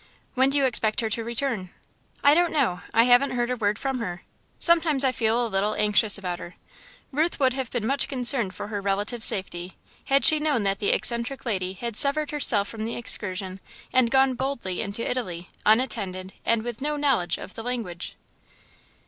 "When 0.33 0.49
do 0.49 0.57
you 0.57 0.65
expect 0.65 1.01
her 1.01 1.11
to 1.11 1.23
return?" 1.23 1.69
"I 2.23 2.33
don't 2.33 2.51
know 2.51 2.81
I 2.91 3.03
haven't 3.03 3.33
heard 3.33 3.51
a 3.51 3.55
word 3.55 3.77
from 3.77 3.99
her. 3.99 4.23
Sometimes 4.57 5.03
I 5.03 5.11
feel 5.11 5.45
a 5.45 5.45
little 5.47 5.75
anxious 5.75 6.17
about 6.17 6.39
her." 6.39 6.55
Ruth 7.11 7.39
would 7.39 7.53
have 7.53 7.69
been 7.69 7.85
much 7.85 8.07
concerned 8.07 8.55
for 8.55 8.69
her 8.69 8.81
relative's 8.81 9.27
safety, 9.27 9.77
had 10.05 10.25
she 10.25 10.39
known 10.39 10.63
that 10.63 10.79
the 10.79 10.89
eccentric 10.89 11.45
lady 11.45 11.73
had 11.73 11.95
severed 11.95 12.31
herself 12.31 12.67
from 12.67 12.83
the 12.83 12.95
excursion 12.95 13.59
and 13.93 14.09
gone 14.09 14.33
boldly 14.33 14.81
into 14.81 15.07
Italy, 15.07 15.51
unattended, 15.67 16.33
and 16.43 16.63
with 16.63 16.81
no 16.81 16.95
knowledge 16.97 17.37
of 17.37 17.53
the 17.53 17.61
language. 17.61 18.15